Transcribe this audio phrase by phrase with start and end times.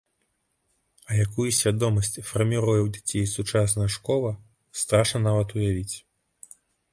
[1.09, 4.31] А якую свядомасць фарміруе ў дзяцей сучасная школа,
[4.85, 5.95] страшна нават уявіць.